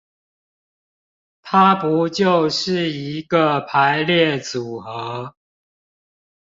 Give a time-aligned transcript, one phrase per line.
[1.43, 5.35] 它不就是一個排列組合